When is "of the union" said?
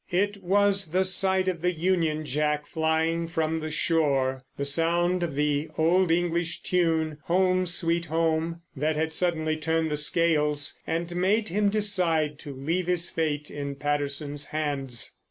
1.47-2.25